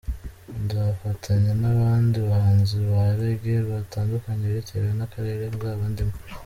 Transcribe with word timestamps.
Nzafatanya 0.63 1.51
n’abandi 1.61 2.17
bahanzi 2.27 2.75
ba 2.89 3.03
Reggae 3.19 3.59
batandukanye, 3.69 4.45
bitewe 4.55 4.89
n’akarere 4.97 5.43
nzaba 5.55 5.83
ndimo. 5.93 6.15